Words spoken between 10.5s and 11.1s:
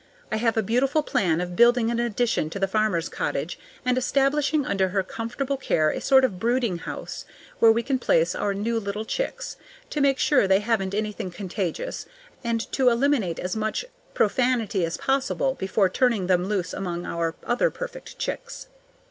haven't